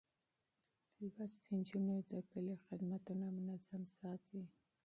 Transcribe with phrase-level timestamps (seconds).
[1.15, 4.41] لوستې نجونې د کلي خدمتونه منظم ساتي.